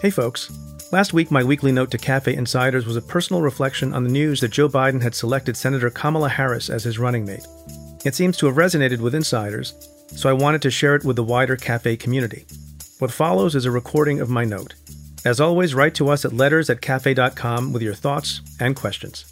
Hey, 0.00 0.08
folks. 0.08 0.50
Last 0.92 1.12
week, 1.12 1.30
my 1.30 1.44
weekly 1.44 1.72
note 1.72 1.90
to 1.90 1.98
Cafe 1.98 2.34
Insiders 2.34 2.86
was 2.86 2.96
a 2.96 3.02
personal 3.02 3.42
reflection 3.42 3.92
on 3.92 4.02
the 4.02 4.10
news 4.10 4.40
that 4.40 4.48
Joe 4.48 4.66
Biden 4.66 5.02
had 5.02 5.14
selected 5.14 5.58
Senator 5.58 5.90
Kamala 5.90 6.30
Harris 6.30 6.70
as 6.70 6.84
his 6.84 6.98
running 6.98 7.26
mate. 7.26 7.46
It 8.06 8.14
seems 8.14 8.38
to 8.38 8.46
have 8.46 8.54
resonated 8.54 9.00
with 9.00 9.14
insiders, 9.14 9.74
so 10.06 10.30
I 10.30 10.32
wanted 10.32 10.62
to 10.62 10.70
share 10.70 10.94
it 10.94 11.04
with 11.04 11.16
the 11.16 11.22
wider 11.22 11.54
Cafe 11.54 11.98
community. 11.98 12.46
What 12.98 13.10
follows 13.10 13.54
is 13.54 13.66
a 13.66 13.70
recording 13.70 14.20
of 14.20 14.30
my 14.30 14.42
note. 14.42 14.74
As 15.26 15.38
always, 15.38 15.74
write 15.74 15.94
to 15.96 16.08
us 16.08 16.24
at 16.24 16.32
letters 16.32 16.70
at 16.70 16.80
cafe.com 16.80 17.74
with 17.74 17.82
your 17.82 17.92
thoughts 17.92 18.40
and 18.58 18.74
questions. 18.74 19.26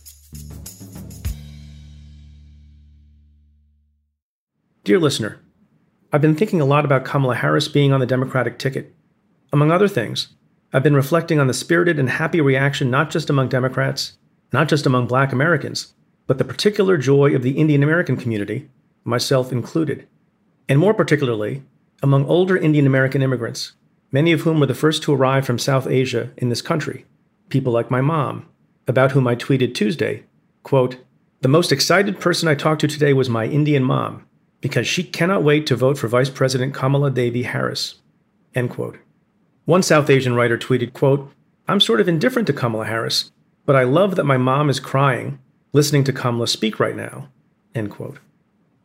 Dear 4.85 4.99
listener, 4.99 5.41
I've 6.13 6.21
been 6.21 6.37
thinking 6.37 6.61
a 6.61 6.67
lot 6.67 6.85
about 6.85 7.07
Kamala 7.07 7.37
Harris 7.37 7.69
being 7.69 7.95
on 7.95 8.01
the 8.01 8.07
Democratic 8.07 8.59
ticket. 8.59 8.95
Among 9.51 9.71
other 9.71 9.89
things, 9.89 10.29
I've 10.73 10.83
been 10.83 10.95
reflecting 10.95 11.41
on 11.41 11.47
the 11.47 11.55
spirited 11.55 11.99
and 11.99 12.11
happy 12.11 12.43
reaction 12.43 12.91
not 12.91 13.11
just 13.11 13.31
among 13.31 13.49
Democrats, 13.49 14.19
not 14.53 14.69
just 14.69 14.85
among 14.85 15.07
black 15.07 15.33
Americans, 15.33 15.95
but 16.27 16.37
the 16.37 16.45
particular 16.45 16.99
joy 16.99 17.35
of 17.35 17.43
the 17.43 17.53
Indian 17.53 17.83
American 17.83 18.19
community, 18.19 18.69
myself 19.03 19.51
included, 19.51 20.07
and 20.69 20.79
more 20.79 20.93
particularly, 20.93 21.63
among 22.03 22.27
older 22.27 22.55
Indian 22.55 22.87
American 22.87 23.23
immigrants, 23.23 23.73
many 24.13 24.31
of 24.31 24.43
whom 24.43 24.61
were 24.61 24.67
the 24.67 24.75
first 24.75 25.03
to 25.03 25.15
arrive 25.15 25.47
from 25.47 25.59
South 25.59 25.87
Asia 25.87 26.31
in 26.37 26.51
this 26.51 26.61
country, 26.61 27.07
people 27.49 27.73
like 27.73 27.91
my 27.91 28.03
mom, 28.03 28.47
about 28.87 29.13
whom 29.13 29.27
I 29.27 29.37
tweeted 29.37 29.75
Tuesday, 29.75 30.25
quote, 30.65 30.99
The 31.41 31.49
most 31.49 31.73
excited 31.73 32.21
person 32.21 32.47
I 32.47 32.55
talked 32.55 32.83
to 32.83 32.89
today 32.89 33.15
was 33.15 33.31
my 33.31 33.47
Indian 33.47 33.85
mom, 33.85 34.27
because 34.61 34.87
she 34.87 35.03
cannot 35.03 35.43
wait 35.43 35.67
to 35.67 35.77
vote 35.77 35.97
for 35.97 36.09
Vice 36.09 36.31
President 36.31 36.75
Kamala 36.75 37.11
Devi 37.11 37.45
Harris. 37.45 37.95
End 38.55 38.69
quote. 38.69 38.99
One 39.69 39.83
South 39.83 40.09
Asian 40.09 40.35
writer 40.35 40.57
tweeted, 40.57 40.95
quote, 40.95 41.31
I'm 41.69 41.79
sort 41.79 42.01
of 42.01 42.09
indifferent 42.09 42.47
to 42.47 42.55
Kamala 42.55 42.87
Harris, 42.87 43.31
but 43.67 43.77
I 43.77 43.83
love 43.83 44.17
that 44.17 44.25
my 44.25 44.39
mom 44.39 44.71
is 44.71 44.81
crying 44.81 45.41
listening 45.75 46.05
to 46.05 46.13
Kamala 46.15 46.49
speak 46.49 46.81
right 46.81 46.97
now. 46.97 47.29
End 47.75 47.91
quote. 47.91 48.19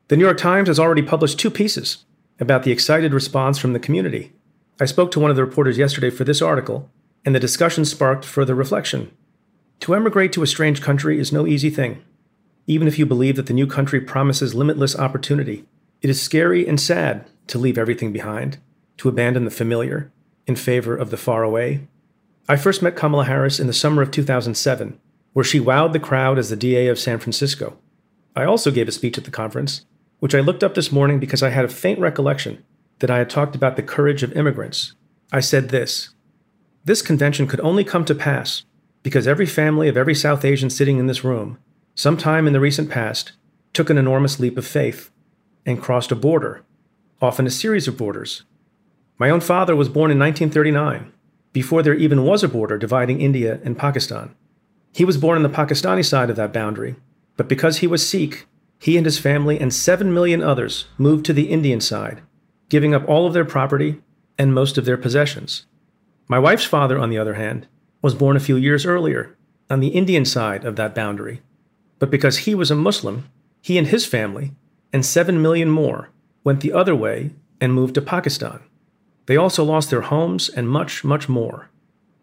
The 0.10 0.18
New 0.18 0.26
York 0.26 0.38
Times 0.38 0.68
has 0.68 0.80
already 0.80 1.02
published 1.02 1.40
two 1.40 1.50
pieces 1.50 2.04
about 2.38 2.64
the 2.64 2.74
excited 2.74 3.14
response 3.14 3.58
from 3.58 3.72
the 3.72 3.80
community. 3.80 4.34
I 4.78 4.84
spoke 4.84 5.12
to 5.12 5.22
one 5.22 5.30
of 5.32 5.38
the 5.38 5.46
reporters 5.46 5.78
yesterday 5.78 6.10
for 6.10 6.26
this 6.26 6.42
article, 6.42 6.90
and 7.24 7.34
the 7.34 7.40
discussion 7.40 7.86
sparked 7.86 8.26
further 8.26 8.54
reflection. 8.54 9.10
To 9.80 9.96
emigrate 9.96 10.34
to 10.34 10.44
a 10.44 10.48
strange 10.48 10.82
country 10.82 11.18
is 11.18 11.32
no 11.32 11.48
easy 11.48 11.70
thing. 11.70 12.04
Even 12.68 12.90
if 12.90 13.00
you 13.00 13.06
believe 13.06 13.38
that 13.38 13.46
the 13.46 13.54
new 13.54 13.68
country 13.68 14.02
promises 14.02 14.54
limitless 14.54 15.00
opportunity, 15.00 15.64
it 16.02 16.10
is 16.10 16.22
scary 16.22 16.68
and 16.68 16.78
sad 16.78 17.26
to 17.48 17.58
leave 17.58 17.78
everything 17.78 18.12
behind, 18.12 18.58
to 18.98 19.08
abandon 19.08 19.46
the 19.46 19.50
familiar, 19.50 20.12
in 20.48 20.56
favor 20.56 20.96
of 20.96 21.10
the 21.10 21.18
faraway. 21.18 21.88
I 22.48 22.56
first 22.56 22.82
met 22.82 22.96
Kamala 22.96 23.26
Harris 23.26 23.60
in 23.60 23.68
the 23.68 23.74
summer 23.74 24.02
of 24.02 24.12
2007, 24.12 25.00
where 25.34 25.46
she 25.46 25.60
wowed 25.60 25.94
the 25.94 26.00
crowd 26.00 26.38
as 26.38 26.50
the 26.50 26.56
DA 26.56 26.88
of 26.88 27.00
San 27.00 27.20
Francisco. 27.20 27.78
I 28.36 28.44
also 28.44 28.72
gave 28.72 28.88
a 28.88 28.92
speech 28.92 29.18
at 29.18 29.24
the 29.24 29.32
conference, 29.32 29.86
which 30.20 30.36
I 30.36 30.40
looked 30.40 30.64
up 30.64 30.76
this 30.76 30.92
morning 30.92 31.20
because 31.20 31.44
I 31.44 31.50
had 31.50 31.66
a 31.66 31.70
faint 31.70 32.00
recollection 32.00 32.64
that 33.00 33.12
I 33.12 33.18
had 33.18 33.30
talked 33.30 33.56
about 33.56 33.76
the 33.76 33.84
courage 33.84 34.24
of 34.24 34.34
immigrants. 34.34 34.94
I 35.32 35.40
said 35.40 35.70
this 35.70 36.10
This 36.86 37.02
convention 37.02 37.48
could 37.48 37.60
only 37.62 37.84
come 37.84 38.06
to 38.06 38.16
pass 38.16 38.64
because 39.04 39.28
every 39.28 39.46
family 39.46 39.88
of 39.88 39.98
every 39.98 40.16
South 40.16 40.46
Asian 40.46 40.70
sitting 40.70 40.98
in 40.98 41.08
this 41.08 41.24
room, 41.24 41.58
sometime 41.96 42.48
in 42.48 42.54
the 42.54 42.60
recent 42.60 42.90
past, 42.90 43.34
took 43.74 43.90
an 43.90 43.98
enormous 43.98 44.40
leap 44.40 44.58
of 44.58 44.66
faith 44.66 45.12
and 45.66 45.82
crossed 45.82 46.12
a 46.12 46.16
border, 46.16 46.64
often 47.22 47.46
a 47.46 47.52
series 47.52 47.88
of 47.88 47.98
borders, 47.98 48.44
my 49.18 49.30
own 49.30 49.42
father 49.42 49.76
was 49.76 49.90
born 49.90 50.12
in 50.12 50.20
1939, 50.20 51.12
before 51.52 51.84
there 51.84 51.94
even 51.94 52.24
was 52.24 52.44
a 52.44 52.48
border 52.48 52.78
dividing 52.78 53.22
India 53.22 53.60
and 53.64 53.78
Pakistan. 53.78 54.36
He 54.94 55.06
was 55.06 55.18
born 55.18 55.38
on 55.38 55.44
the 55.44 55.50
Pakistani 55.50 56.06
side 56.06 56.30
of 56.30 56.36
that 56.36 56.54
boundary, 56.54 56.96
but 57.38 57.48
because 57.48 57.78
he 57.78 57.88
was 57.88 58.08
Sikh, 58.08 58.46
he 58.80 58.98
and 58.98 59.06
his 59.06 59.20
family 59.20 59.60
and 59.60 59.74
7 59.74 60.14
million 60.14 60.42
others 60.42 60.86
moved 60.98 61.26
to 61.26 61.34
the 61.34 61.50
Indian 61.50 61.80
side, 61.80 62.22
giving 62.70 62.94
up 62.94 63.08
all 63.08 63.26
of 63.26 63.34
their 63.34 63.46
property 63.46 64.02
and 64.38 64.54
most 64.54 64.78
of 64.78 64.86
their 64.86 64.98
possessions. 64.98 65.66
My 66.28 66.40
wife's 66.40 66.66
father, 66.66 66.98
on 66.98 67.10
the 67.10 67.18
other 67.18 67.36
hand, 67.36 67.68
was 68.02 68.16
born 68.16 68.36
a 68.36 68.42
few 68.42 68.56
years 68.56 68.86
earlier, 68.86 69.38
on 69.70 69.80
the 69.80 69.90
Indian 69.90 70.26
side 70.26 70.66
of 70.66 70.76
that 70.76 70.94
boundary. 70.94 71.42
But 72.00 72.12
because 72.12 72.40
he 72.40 72.54
was 72.54 72.72
a 72.72 72.76
Muslim, 72.76 73.30
he 73.62 73.78
and 73.78 73.88
his 73.88 74.06
family, 74.06 74.52
and 74.92 75.06
7 75.06 75.42
million 75.42 75.70
more, 75.70 76.10
went 76.44 76.62
the 76.62 76.74
other 76.74 76.96
way 76.96 77.32
and 77.62 77.74
moved 77.74 77.96
to 77.96 78.02
Pakistan. 78.02 78.60
They 79.26 79.38
also 79.38 79.64
lost 79.64 79.90
their 79.90 80.02
homes 80.02 80.50
and 80.50 80.70
much, 80.70 81.04
much 81.04 81.30
more. 81.30 81.70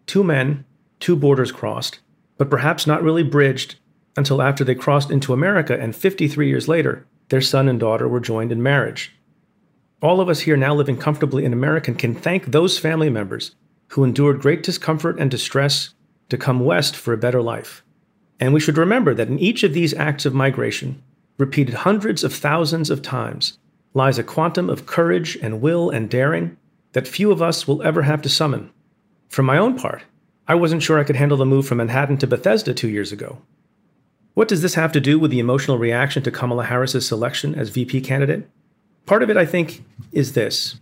Two 0.05 0.23
men, 0.23 0.65
two 0.99 1.15
borders 1.15 1.51
crossed, 1.51 1.99
but 2.37 2.49
perhaps 2.49 2.85
not 2.85 3.03
really 3.03 3.23
bridged 3.23 3.75
until 4.17 4.41
after 4.41 4.63
they 4.63 4.75
crossed 4.75 5.09
into 5.09 5.33
America 5.33 5.79
and 5.79 5.95
53 5.95 6.47
years 6.47 6.67
later, 6.67 7.07
their 7.29 7.41
son 7.41 7.67
and 7.67 7.79
daughter 7.79 8.07
were 8.07 8.19
joined 8.19 8.51
in 8.51 8.61
marriage. 8.61 9.13
All 10.01 10.19
of 10.19 10.29
us 10.29 10.41
here 10.41 10.57
now 10.57 10.73
living 10.73 10.97
comfortably 10.97 11.45
in 11.45 11.53
America 11.53 11.93
can 11.93 12.13
thank 12.13 12.45
those 12.45 12.77
family 12.77 13.09
members 13.09 13.55
who 13.89 14.03
endured 14.03 14.41
great 14.41 14.63
discomfort 14.63 15.19
and 15.19 15.29
distress 15.29 15.93
to 16.29 16.37
come 16.37 16.59
west 16.59 16.95
for 16.95 17.13
a 17.13 17.17
better 17.17 17.41
life. 17.41 17.83
And 18.39 18.53
we 18.53 18.59
should 18.59 18.77
remember 18.77 19.13
that 19.13 19.27
in 19.27 19.39
each 19.39 19.63
of 19.63 19.73
these 19.73 19.93
acts 19.93 20.25
of 20.25 20.33
migration, 20.33 21.01
repeated 21.37 21.75
hundreds 21.75 22.23
of 22.23 22.33
thousands 22.33 22.89
of 22.89 23.01
times, 23.01 23.59
lies 23.93 24.17
a 24.17 24.23
quantum 24.23 24.69
of 24.69 24.85
courage 24.85 25.37
and 25.41 25.61
will 25.61 25.89
and 25.89 26.09
daring 26.09 26.57
that 26.93 27.07
few 27.07 27.31
of 27.31 27.41
us 27.41 27.67
will 27.67 27.81
ever 27.83 28.03
have 28.03 28.21
to 28.21 28.29
summon. 28.29 28.71
For 29.29 29.43
my 29.43 29.57
own 29.57 29.77
part, 29.77 30.03
I 30.47 30.55
wasn't 30.55 30.83
sure 30.83 30.99
I 30.99 31.03
could 31.03 31.15
handle 31.15 31.37
the 31.37 31.45
move 31.45 31.67
from 31.67 31.77
Manhattan 31.77 32.17
to 32.17 32.27
Bethesda 32.27 32.73
two 32.73 32.89
years 32.89 33.11
ago. 33.11 33.41
What 34.33 34.47
does 34.47 34.61
this 34.61 34.75
have 34.75 34.91
to 34.93 35.01
do 35.01 35.19
with 35.19 35.31
the 35.31 35.39
emotional 35.39 35.77
reaction 35.77 36.23
to 36.23 36.31
Kamala 36.31 36.65
Harris's 36.65 37.07
selection 37.07 37.53
as 37.55 37.69
VP 37.69 38.01
candidate? 38.01 38.49
Part 39.05 39.23
of 39.23 39.29
it, 39.29 39.37
I 39.37 39.45
think, 39.45 39.83
is 40.11 40.33
this. 40.33 40.79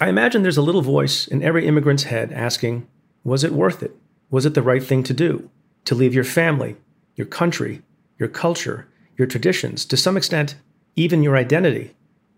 I 0.00 0.08
imagine 0.08 0.42
there's 0.42 0.56
a 0.56 0.62
little 0.62 0.82
voice 0.82 1.26
in 1.26 1.42
every 1.42 1.66
immigrant's 1.66 2.04
head 2.04 2.32
asking, 2.32 2.88
Was 3.24 3.44
it 3.44 3.52
worth 3.52 3.82
it? 3.82 3.94
Was 4.30 4.46
it 4.46 4.54
the 4.54 4.62
right 4.62 4.82
thing 4.82 5.02
to 5.02 5.12
do? 5.12 5.50
To 5.86 5.94
leave 5.94 6.14
your 6.14 6.24
family, 6.24 6.76
your 7.16 7.26
country, 7.26 7.82
your 8.18 8.28
culture, 8.28 8.88
your 9.16 9.26
traditions, 9.26 9.84
to 9.86 9.96
some 9.96 10.16
extent, 10.16 10.54
even 10.96 11.22
your 11.22 11.36
identity, 11.36 11.94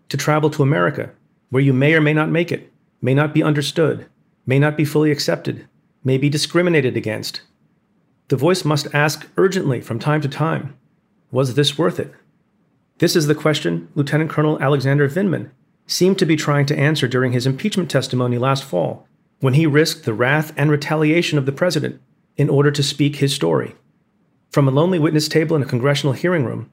to 0.09 0.17
travel 0.17 0.49
to 0.49 0.63
America, 0.63 1.11
where 1.51 1.63
you 1.63 1.73
may 1.73 1.93
or 1.93 2.01
may 2.01 2.13
not 2.13 2.29
make 2.29 2.51
it, 2.51 2.72
may 3.03 3.13
not 3.13 3.33
be 3.33 3.43
understood, 3.43 4.07
may 4.45 4.57
not 4.57 4.77
be 4.77 4.85
fully 4.85 5.11
accepted, 5.11 5.67
may 6.05 6.17
be 6.17 6.29
discriminated 6.29 6.95
against. 6.95 7.41
The 8.29 8.37
voice 8.37 8.63
must 8.63 8.95
ask 8.95 9.27
urgently 9.37 9.81
from 9.81 9.99
time 9.99 10.21
to 10.21 10.29
time 10.29 10.75
Was 11.29 11.53
this 11.53 11.77
worth 11.77 11.99
it? 11.99 12.13
This 12.99 13.15
is 13.15 13.27
the 13.27 13.35
question 13.35 13.89
Lieutenant 13.93 14.29
Colonel 14.29 14.59
Alexander 14.61 15.09
Vindman 15.09 15.51
seemed 15.85 16.17
to 16.17 16.25
be 16.25 16.37
trying 16.37 16.65
to 16.65 16.79
answer 16.79 17.05
during 17.05 17.33
his 17.33 17.45
impeachment 17.45 17.91
testimony 17.91 18.37
last 18.37 18.63
fall, 18.63 19.05
when 19.41 19.55
he 19.55 19.67
risked 19.67 20.05
the 20.05 20.13
wrath 20.13 20.53
and 20.55 20.71
retaliation 20.71 21.37
of 21.37 21.45
the 21.45 21.51
president 21.51 21.99
in 22.37 22.49
order 22.49 22.71
to 22.71 22.81
speak 22.81 23.17
his 23.17 23.33
story. 23.33 23.75
From 24.49 24.65
a 24.65 24.71
lonely 24.71 24.97
witness 24.97 25.27
table 25.27 25.57
in 25.57 25.61
a 25.61 25.65
congressional 25.65 26.13
hearing 26.13 26.45
room, 26.45 26.71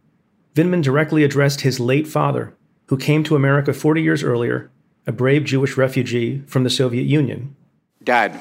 Vindman 0.54 0.82
directly 0.82 1.24
addressed 1.24 1.62
his 1.62 1.80
late 1.80 2.06
father, 2.06 2.54
who 2.86 2.96
came 2.96 3.24
to 3.24 3.34
America 3.34 3.72
40 3.72 4.00
years 4.00 4.22
earlier 4.22 4.70
a 5.10 5.12
brave 5.12 5.42
Jewish 5.42 5.76
refugee 5.76 6.40
from 6.46 6.62
the 6.62 6.70
Soviet 6.70 7.02
Union. 7.02 7.56
Dad, 8.04 8.38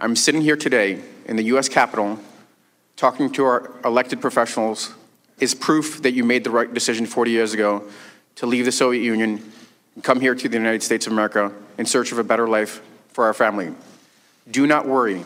I'm 0.00 0.16
sitting 0.16 0.40
here 0.40 0.56
today 0.56 1.02
in 1.26 1.36
the 1.36 1.42
US 1.52 1.68
Capitol 1.68 2.18
talking 2.96 3.30
to 3.32 3.44
our 3.44 3.70
elected 3.84 4.22
professionals 4.22 4.94
is 5.38 5.54
proof 5.54 6.00
that 6.00 6.12
you 6.12 6.24
made 6.24 6.44
the 6.44 6.50
right 6.50 6.72
decision 6.72 7.04
40 7.04 7.30
years 7.30 7.52
ago 7.52 7.84
to 8.36 8.46
leave 8.46 8.64
the 8.64 8.72
Soviet 8.72 9.02
Union 9.02 9.52
and 9.94 10.02
come 10.02 10.18
here 10.18 10.34
to 10.34 10.48
the 10.48 10.56
United 10.56 10.82
States 10.82 11.06
of 11.06 11.12
America 11.12 11.52
in 11.76 11.84
search 11.84 12.10
of 12.10 12.16
a 12.16 12.24
better 12.24 12.48
life 12.48 12.80
for 13.08 13.26
our 13.26 13.34
family. 13.34 13.74
Do 14.50 14.66
not 14.66 14.88
worry. 14.88 15.24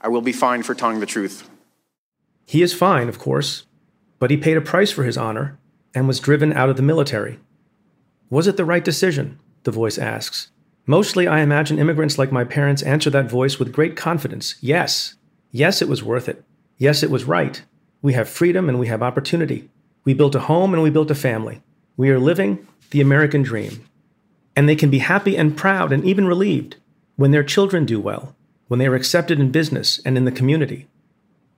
I 0.00 0.06
will 0.06 0.22
be 0.22 0.32
fine 0.32 0.62
for 0.62 0.76
telling 0.76 1.00
the 1.00 1.06
truth. 1.06 1.50
He 2.46 2.62
is 2.62 2.72
fine, 2.72 3.08
of 3.08 3.18
course, 3.18 3.66
but 4.20 4.30
he 4.30 4.36
paid 4.36 4.56
a 4.56 4.60
price 4.60 4.92
for 4.92 5.02
his 5.02 5.18
honor 5.18 5.58
and 5.92 6.06
was 6.06 6.20
driven 6.20 6.52
out 6.52 6.68
of 6.70 6.76
the 6.76 6.82
military. 6.84 7.40
Was 8.30 8.46
it 8.46 8.56
the 8.56 8.64
right 8.64 8.84
decision? 8.84 9.38
The 9.64 9.70
voice 9.70 9.96
asks. 9.96 10.50
Mostly, 10.86 11.26
I 11.26 11.40
imagine 11.40 11.78
immigrants 11.78 12.18
like 12.18 12.32
my 12.32 12.44
parents 12.44 12.82
answer 12.82 13.10
that 13.10 13.30
voice 13.30 13.58
with 13.58 13.72
great 13.72 13.96
confidence 13.96 14.56
yes. 14.60 15.14
Yes, 15.50 15.80
it 15.80 15.88
was 15.88 16.02
worth 16.02 16.28
it. 16.28 16.44
Yes, 16.76 17.02
it 17.02 17.10
was 17.10 17.24
right. 17.24 17.62
We 18.02 18.12
have 18.12 18.28
freedom 18.28 18.68
and 18.68 18.78
we 18.78 18.86
have 18.88 19.02
opportunity. 19.02 19.70
We 20.04 20.14
built 20.14 20.34
a 20.34 20.40
home 20.40 20.74
and 20.74 20.82
we 20.82 20.90
built 20.90 21.10
a 21.10 21.14
family. 21.14 21.62
We 21.96 22.10
are 22.10 22.18
living 22.18 22.66
the 22.90 23.00
American 23.00 23.42
dream. 23.42 23.84
And 24.54 24.68
they 24.68 24.76
can 24.76 24.90
be 24.90 24.98
happy 24.98 25.36
and 25.36 25.56
proud 25.56 25.92
and 25.92 26.04
even 26.04 26.26
relieved 26.26 26.76
when 27.16 27.30
their 27.30 27.44
children 27.44 27.84
do 27.84 27.98
well, 28.00 28.36
when 28.68 28.78
they 28.78 28.86
are 28.86 28.94
accepted 28.94 29.40
in 29.40 29.50
business 29.50 30.00
and 30.04 30.16
in 30.16 30.24
the 30.24 30.32
community. 30.32 30.86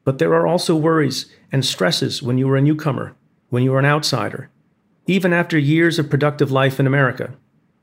But 0.04 0.18
there 0.18 0.34
are 0.34 0.46
also 0.46 0.74
worries 0.74 1.26
and 1.52 1.64
stresses 1.64 2.22
when 2.22 2.38
you 2.38 2.48
are 2.48 2.56
a 2.56 2.62
newcomer, 2.62 3.14
when 3.48 3.62
you 3.62 3.74
are 3.74 3.78
an 3.78 3.84
outsider, 3.84 4.50
even 5.10 5.32
after 5.32 5.58
years 5.58 5.98
of 5.98 6.08
productive 6.08 6.52
life 6.52 6.78
in 6.78 6.86
America? 6.86 7.34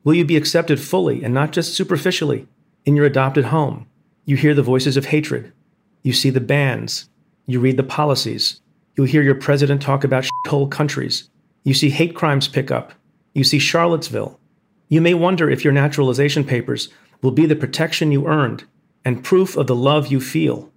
Will 0.06 0.14
you 0.14 0.24
be 0.24 0.38
accepted 0.38 0.80
fully 0.80 1.24
and 1.26 1.34
not 1.34 1.52
just 1.52 1.76
superficially 1.76 2.48
In 2.86 2.96
your 2.96 3.06
adopted 3.06 3.46
home, 3.46 3.86
you 4.24 4.38
hear 4.38 4.54
the 4.54 4.64
voices 4.64 4.96
of 4.96 5.08
hatred. 5.08 5.52
You 6.04 6.14
see 6.14 6.30
the 6.30 6.40
bans. 6.40 7.10
You 7.46 7.60
read 7.60 7.76
the 7.76 7.84
policies. 7.84 8.62
You 8.96 9.04
hear 9.04 9.22
your 9.22 9.36
president 9.36 9.82
talk 9.82 10.06
about 10.06 10.26
whole 10.48 10.70
countries. 10.70 11.30
You 11.66 11.74
see 11.74 11.90
hate 11.90 12.16
crimes 12.16 12.48
pick 12.48 12.72
up. 12.72 12.94
You 13.34 13.44
see 13.44 13.60
Charlottesville. 13.60 14.40
You 14.88 15.02
may 15.02 15.14
wonder 15.14 15.50
if 15.50 15.66
your 15.66 15.74
naturalization 15.74 16.46
papers 16.46 16.88
will 17.22 17.32
be 17.32 17.46
the 17.46 17.58
protection 17.58 18.14
you 18.14 18.26
earned 18.26 18.64
and 19.04 19.22
proof 19.22 19.58
of 19.58 19.68
the 19.68 19.76
love 19.76 20.08
you 20.08 20.22
feel. 20.22 20.72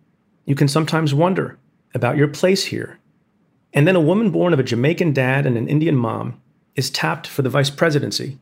You 0.46 0.56
can 0.56 0.66
sometimes 0.66 1.14
wonder 1.14 1.58
about 1.94 2.16
your 2.16 2.28
place 2.28 2.64
here. 2.64 2.99
And 3.72 3.86
then 3.86 3.96
a 3.96 4.00
woman 4.00 4.30
born 4.30 4.52
of 4.52 4.58
a 4.58 4.64
Jamaican 4.64 5.12
dad 5.12 5.46
and 5.46 5.56
an 5.56 5.68
Indian 5.68 5.96
mom 5.96 6.40
is 6.74 6.90
tapped 6.90 7.26
for 7.26 7.42
the 7.42 7.50
vice 7.50 7.70
presidency. 7.70 8.38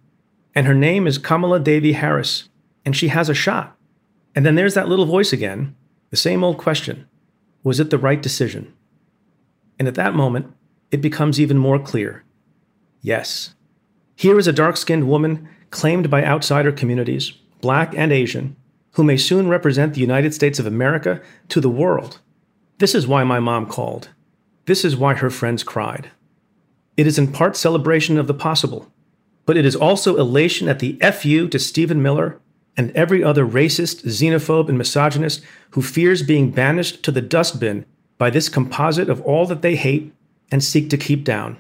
And 0.55 0.67
her 0.67 0.75
name 0.75 1.07
is 1.07 1.19
Kamala 1.19 1.61
Devi 1.61 1.93
Harris, 1.93 2.49
and 2.85 2.97
she 2.97 3.09
has 3.09 3.29
a 3.29 3.35
shot. 3.35 3.77
And 4.35 4.47
then 4.47 4.55
there's 4.55 4.75
that 4.75 4.89
little 4.89 5.07
voice 5.07 5.33
again, 5.33 5.75
the 6.11 6.17
same 6.17 6.43
old 6.43 6.59
question 6.59 7.07
Was 7.63 7.81
it 7.81 7.91
the 7.91 7.99
right 7.99 8.21
decision? 8.21 8.73
And 9.79 9.87
at 9.87 9.95
that 9.97 10.15
moment, 10.15 10.53
it 10.91 11.03
becomes 11.03 11.41
even 11.41 11.59
more 11.59 11.79
clear 11.79 12.25
yes. 13.01 13.55
Here 14.17 14.39
is 14.39 14.47
a 14.47 14.53
dark 14.53 14.77
skinned 14.77 15.09
woman 15.09 15.49
claimed 15.71 16.11
by 16.11 16.25
outsider 16.25 16.73
communities, 16.73 17.33
black 17.61 17.95
and 17.97 18.13
Asian, 18.13 18.57
who 18.93 19.05
may 19.05 19.17
soon 19.17 19.49
represent 19.49 19.95
the 19.95 20.01
United 20.01 20.35
States 20.35 20.59
of 20.59 20.67
America 20.67 21.21
to 21.49 21.61
the 21.61 21.71
world. 21.71 22.21
This 22.79 22.95
is 22.95 23.07
why 23.07 23.23
my 23.25 23.39
mom 23.39 23.67
called. 23.67 24.09
This 24.69 24.85
is 24.85 24.99
why 24.99 25.15
her 25.15 25.31
friends 25.31 25.63
cried. 25.63 26.11
It 26.99 27.07
is 27.07 27.19
in 27.19 27.33
part 27.33 27.57
celebration 27.57 28.19
of 28.19 28.27
the 28.27 28.35
possible, 28.35 28.93
but 29.47 29.57
it 29.57 29.65
is 29.65 29.75
also 29.75 30.17
elation 30.17 30.69
at 30.69 30.79
the 30.79 30.99
FU 31.11 31.49
to 31.49 31.59
Stephen 31.59 32.03
Miller 32.03 32.39
and 32.77 32.91
every 32.95 33.25
other 33.25 33.47
racist, 33.47 34.05
xenophobe, 34.05 34.69
and 34.69 34.77
misogynist 34.77 35.43
who 35.71 35.81
fears 35.81 36.23
being 36.23 36.51
banished 36.51 37.03
to 37.05 37.11
the 37.11 37.23
dustbin 37.23 37.87
by 38.19 38.29
this 38.29 38.51
composite 38.51 39.09
of 39.09 39.23
all 39.23 39.47
that 39.47 39.63
they 39.63 39.75
hate 39.75 40.13
and 40.51 40.63
seek 40.63 40.91
to 40.91 40.99
keep 40.99 41.25
down. 41.25 41.59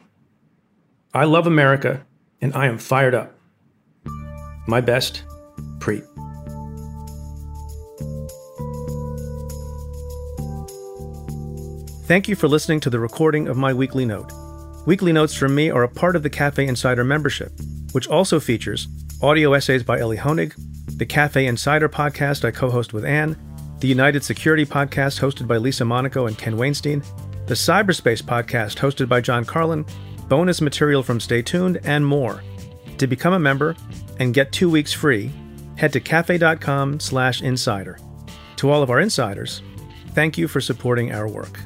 I 1.14 1.24
love 1.24 1.46
America, 1.46 2.04
and 2.42 2.52
I 2.52 2.66
am 2.66 2.76
fired 2.76 3.14
up. 3.14 3.32
My 4.66 4.82
best, 4.82 5.24
Preet. 5.78 6.04
Thank 12.08 12.26
you 12.26 12.36
for 12.36 12.48
listening 12.48 12.80
to 12.80 12.88
the 12.88 12.98
recording 12.98 13.48
of 13.48 13.58
my 13.58 13.74
weekly 13.74 14.06
note. 14.06 14.32
Weekly 14.86 15.12
notes 15.12 15.34
from 15.34 15.54
me 15.54 15.68
are 15.68 15.82
a 15.82 15.88
part 15.90 16.16
of 16.16 16.22
the 16.22 16.30
Cafe 16.30 16.66
Insider 16.66 17.04
membership, 17.04 17.52
which 17.92 18.08
also 18.08 18.40
features 18.40 18.88
audio 19.20 19.52
essays 19.52 19.82
by 19.82 19.98
Elie 19.98 20.16
Honig, 20.16 20.54
the 20.96 21.04
Cafe 21.04 21.44
Insider 21.44 21.86
podcast 21.86 22.46
I 22.46 22.50
co 22.50 22.70
host 22.70 22.94
with 22.94 23.04
Anne, 23.04 23.36
the 23.80 23.88
United 23.88 24.24
Security 24.24 24.64
podcast 24.64 25.20
hosted 25.20 25.46
by 25.46 25.58
Lisa 25.58 25.84
Monaco 25.84 26.26
and 26.26 26.38
Ken 26.38 26.56
Wainstein, 26.56 27.04
the 27.46 27.52
Cyberspace 27.52 28.22
podcast 28.22 28.78
hosted 28.78 29.06
by 29.06 29.20
John 29.20 29.44
Carlin, 29.44 29.84
bonus 30.28 30.62
material 30.62 31.02
from 31.02 31.20
Stay 31.20 31.42
Tuned, 31.42 31.78
and 31.84 32.06
more. 32.06 32.42
To 32.96 33.06
become 33.06 33.34
a 33.34 33.38
member 33.38 33.76
and 34.18 34.32
get 34.32 34.50
two 34.50 34.70
weeks 34.70 34.94
free, 34.94 35.30
head 35.76 35.92
to 35.92 36.00
cafe.com 36.00 37.00
slash 37.00 37.42
insider. 37.42 37.98
To 38.56 38.70
all 38.70 38.82
of 38.82 38.88
our 38.88 38.98
insiders, 38.98 39.60
thank 40.14 40.38
you 40.38 40.48
for 40.48 40.62
supporting 40.62 41.12
our 41.12 41.28
work. 41.28 41.60